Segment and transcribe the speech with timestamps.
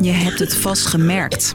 [0.00, 1.54] Je hebt het vast gemerkt.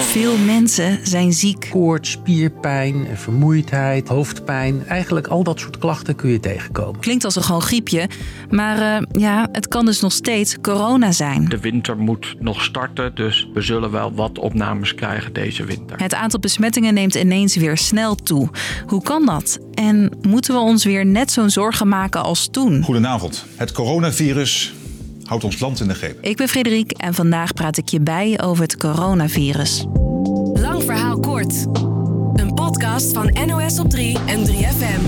[0.00, 1.68] Veel mensen zijn ziek.
[1.70, 4.86] Koorts, spierpijn, vermoeidheid, hoofdpijn.
[4.86, 7.00] Eigenlijk al dat soort klachten kun je tegenkomen.
[7.00, 8.08] Klinkt als een gewoon griepje,
[8.50, 11.44] maar eh, ja, het kan dus nog steeds corona zijn.
[11.44, 15.98] De winter moet nog starten, dus we zullen wel wat opnames krijgen deze winter.
[16.00, 18.48] Het aantal besmettingen neemt ineens weer snel toe.
[18.86, 19.58] Hoe kan dat?
[19.74, 22.82] En moeten we ons weer net zo'n zorgen maken als toen?
[22.82, 23.44] Goedenavond.
[23.56, 24.74] Het coronavirus
[25.28, 26.18] houdt ons land in de greep.
[26.20, 29.86] Ik ben Frederik en vandaag praat ik je bij over het coronavirus.
[30.52, 31.66] Lang verhaal kort.
[32.34, 35.00] Een podcast van NOS op 3 en 3FM.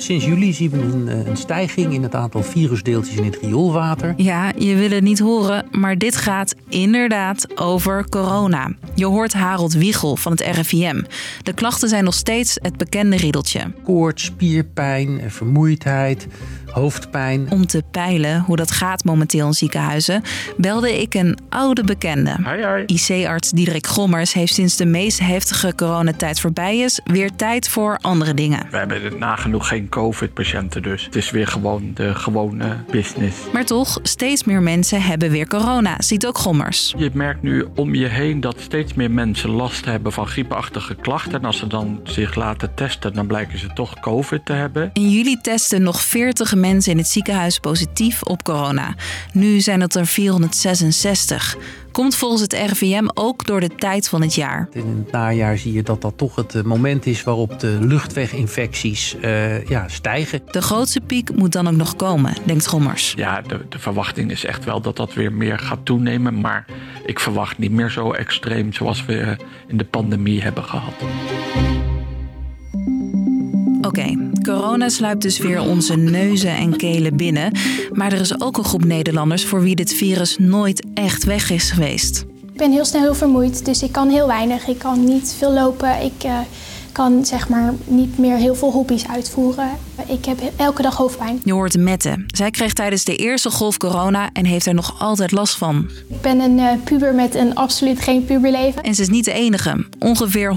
[0.00, 4.14] Sinds juli zien we een, eh, een stijging in het aantal virusdeeltjes in het rioolwater.
[4.16, 8.72] Ja, je wil het niet horen, maar dit gaat inderdaad over corona.
[8.94, 11.02] Je hoort Harold Wiegel van het RIVM.
[11.42, 13.72] De klachten zijn nog steeds het bekende riddeltje.
[13.84, 16.26] Koorts, spierpijn, vermoeidheid,
[16.66, 17.50] hoofdpijn.
[17.50, 20.22] Om te peilen hoe dat gaat momenteel in ziekenhuizen,
[20.56, 22.36] belde ik een oude bekende.
[22.44, 23.14] Hi, hi.
[23.14, 28.34] IC-arts Diederik Gommers heeft sinds de meest heftige coronatijd voorbij is, weer tijd voor andere
[28.34, 28.66] dingen.
[28.70, 33.36] We hebben nagenoeg geen COVID-patiënten, dus het is weer gewoon de gewone business.
[33.52, 36.94] Maar toch, steeds meer mensen hebben weer corona, ziet ook Gommers.
[36.96, 41.32] Je merkt nu om je heen dat steeds meer mensen last hebben van griepachtige klachten.
[41.32, 44.90] En als ze dan zich laten testen, dan blijken ze toch COVID te hebben.
[44.92, 48.94] In juli testen nog 40 mensen in het ziekenhuis positief op corona.
[49.32, 51.56] Nu zijn het er 466.
[51.98, 54.68] Komt volgens het RIVM ook door de tijd van het jaar.
[54.72, 59.16] In het najaar zie je dat dat toch het eh, moment is waarop de luchtweginfecties
[59.20, 60.40] eh, ja, stijgen.
[60.50, 63.12] De grootste piek moet dan ook nog komen, denkt Gommers.
[63.16, 66.40] Ja, de, de verwachting is echt wel dat dat weer meer gaat toenemen.
[66.40, 66.64] Maar
[67.04, 70.94] ik verwacht niet meer zo extreem zoals we eh, in de pandemie hebben gehad.
[73.80, 77.52] Oké, corona sluipt dus weer onze neuzen en kelen binnen.
[77.92, 81.70] Maar er is ook een groep Nederlanders voor wie dit virus nooit echt weg is
[81.70, 82.24] geweest.
[82.52, 84.66] Ik ben heel snel heel vermoeid, dus ik kan heel weinig.
[84.66, 86.02] Ik kan niet veel lopen.
[86.02, 86.38] Ik eh,
[86.98, 89.70] kan zeg maar niet meer heel veel hobby's uitvoeren.
[90.06, 91.40] Ik heb elke dag hoofdpijn.
[91.44, 92.24] Je hoort Mette.
[92.26, 95.90] Zij kreeg tijdens de eerste golf corona en heeft er nog altijd last van.
[96.08, 98.82] Ik ben een eh, puber met een absoluut geen puberleven.
[98.82, 99.86] En ze is niet de enige.
[99.98, 100.56] Ongeveer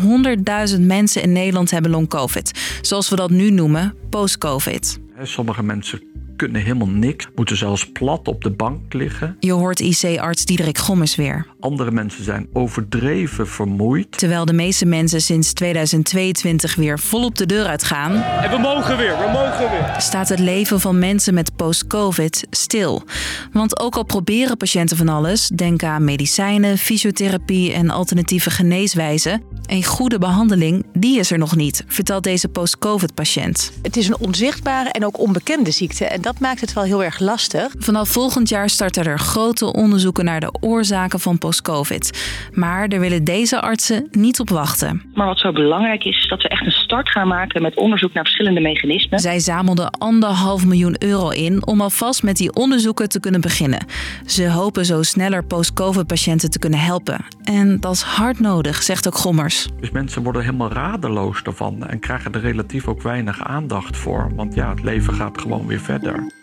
[0.73, 2.51] 100.000 mensen in Nederland hebben long-covid.
[2.81, 4.99] Zoals we dat nu noemen, post-covid.
[5.13, 6.10] Hè, Sommige mensen
[6.41, 9.37] kunnen helemaal niks, moeten zelfs plat op de bank liggen.
[9.39, 11.45] Je hoort IC-arts Diederik Gommers weer.
[11.59, 14.17] Andere mensen zijn overdreven vermoeid.
[14.17, 18.11] Terwijl de meeste mensen sinds 2022 weer volop de deur uitgaan,
[18.43, 19.95] En we mogen weer, we mogen weer.
[19.97, 23.03] staat het leven van mensen met post-covid stil.
[23.51, 29.83] Want ook al proberen patiënten van alles, denk aan medicijnen, fysiotherapie en alternatieve geneeswijzen, een
[29.83, 33.71] goede behandeling, die is er nog niet, vertelt deze post-covid-patiënt.
[33.81, 36.05] Het is een onzichtbare en ook onbekende ziekte.
[36.05, 37.73] En dat maakt het wel heel erg lastig.
[37.77, 42.37] Vanaf volgend jaar starten er grote onderzoeken naar de oorzaken van post-covid.
[42.53, 45.11] Maar daar willen deze artsen niet op wachten.
[45.13, 48.13] Maar wat zo belangrijk is, is dat we echt een start gaan maken met onderzoek
[48.13, 49.19] naar verschillende mechanismen.
[49.19, 53.85] Zij zamelden anderhalf miljoen euro in om alvast met die onderzoeken te kunnen beginnen.
[54.25, 57.25] Ze hopen zo sneller post-covid-patiënten te kunnen helpen.
[57.43, 59.67] En dat is hard nodig, zegt ook Gommers.
[59.79, 64.31] Dus mensen worden helemaal radeloos ervan en krijgen er relatief ook weinig aandacht voor.
[64.35, 66.33] Want ja, het leven gaat gewoon weer verder.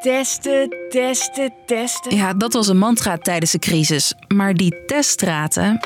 [0.00, 2.16] Testen, testen, testen.
[2.16, 4.14] Ja, dat was een mantra tijdens de crisis.
[4.28, 5.80] Maar die teststraten,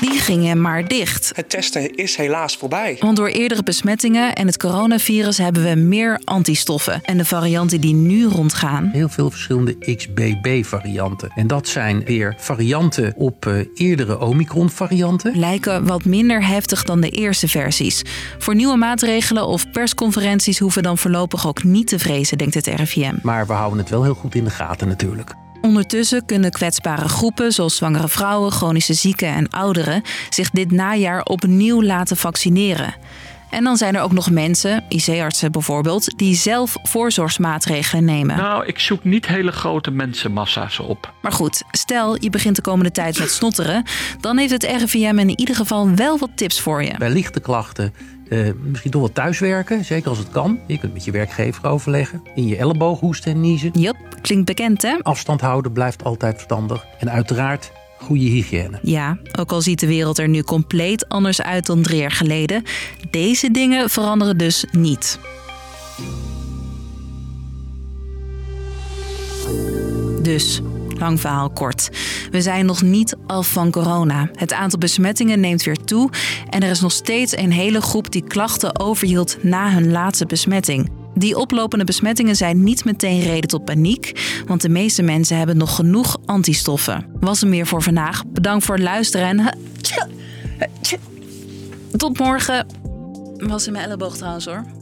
[0.00, 1.32] die gingen maar dicht.
[1.34, 2.96] Het testen is helaas voorbij.
[3.00, 7.00] Want door eerdere besmettingen en het coronavirus hebben we meer antistoffen.
[7.02, 11.32] En de varianten die nu rondgaan, Heel veel verschillende XBB-varianten.
[11.34, 15.38] En dat zijn weer varianten op eh, eerdere Omicron-varianten.
[15.38, 18.02] lijken wat minder heftig dan de eerste versies.
[18.38, 23.14] Voor nieuwe maatregelen of persconferenties hoeven dan voorlopig ook niet te vrezen, denkt het RIVM.
[23.22, 25.34] Maar we houden het wel heel goed in de gaten natuurlijk.
[25.60, 31.82] Ondertussen kunnen kwetsbare groepen zoals zwangere vrouwen, chronische zieken en ouderen zich dit najaar opnieuw
[31.82, 32.94] laten vaccineren.
[33.50, 38.36] En dan zijn er ook nog mensen, IC-artsen bijvoorbeeld, die zelf voorzorgsmaatregelen nemen.
[38.36, 41.12] Nou, ik zoek niet hele grote mensenmassa's op.
[41.22, 43.84] Maar goed, stel je begint de komende tijd met snotteren,
[44.20, 46.94] dan heeft het RIVM in ieder geval wel wat tips voor je.
[46.98, 47.94] Bij lichte klachten
[48.30, 50.58] eh, misschien toch wel thuiswerken, zeker als het kan.
[50.66, 52.22] Je kunt met je werkgever overleggen.
[52.34, 53.70] In je elleboog hoesten en niezen.
[53.72, 54.96] Jop, klinkt bekend hè?
[55.02, 56.84] Afstand houden blijft altijd verstandig.
[56.98, 58.78] En uiteraard goede hygiëne.
[58.82, 62.62] Ja, ook al ziet de wereld er nu compleet anders uit dan drie jaar geleden,
[63.10, 65.18] deze dingen veranderen dus niet.
[70.22, 70.60] Dus,
[71.00, 71.88] lang verhaal kort.
[72.30, 74.28] We zijn nog niet af van corona.
[74.32, 76.10] Het aantal besmettingen neemt weer toe
[76.48, 80.90] en er is nog steeds een hele groep die klachten overhield na hun laatste besmetting.
[81.14, 85.74] Die oplopende besmettingen zijn niet meteen reden tot paniek, want de meeste mensen hebben nog
[85.74, 87.06] genoeg antistoffen.
[87.20, 88.22] Was er meer voor vandaag.
[88.26, 89.58] Bedankt voor het luisteren en.
[91.96, 92.66] Tot morgen.
[93.36, 94.79] Was in mijn elleboog trouwens hoor.